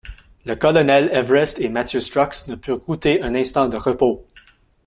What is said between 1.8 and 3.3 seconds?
Strux ne purent goûter